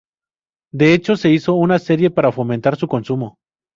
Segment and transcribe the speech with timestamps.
[0.73, 3.35] De hecho, se hizo una serie para fomentar su consumo.